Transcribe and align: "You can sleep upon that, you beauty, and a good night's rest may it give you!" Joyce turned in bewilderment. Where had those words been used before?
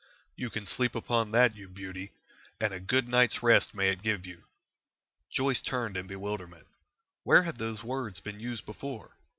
"You 0.35 0.49
can 0.49 0.65
sleep 0.65 0.95
upon 0.95 1.29
that, 1.29 1.55
you 1.55 1.67
beauty, 1.67 2.11
and 2.59 2.73
a 2.73 2.79
good 2.79 3.07
night's 3.07 3.43
rest 3.43 3.75
may 3.75 3.89
it 3.89 4.01
give 4.01 4.25
you!" 4.25 4.45
Joyce 5.29 5.61
turned 5.61 5.95
in 5.95 6.07
bewilderment. 6.07 6.65
Where 7.21 7.43
had 7.43 7.57
those 7.59 7.83
words 7.83 8.19
been 8.19 8.39
used 8.39 8.65
before? 8.65 9.15